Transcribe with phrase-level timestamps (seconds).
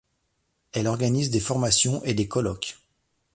[0.71, 2.79] Elle organise des formations et des colloques.